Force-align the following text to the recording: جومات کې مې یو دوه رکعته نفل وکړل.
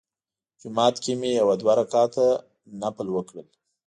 جومات 0.61 0.95
کې 1.03 1.13
مې 1.19 1.29
یو 1.39 1.49
دوه 1.61 1.73
رکعته 1.81 2.25
نفل 2.81 3.07
وکړل. 3.11 3.47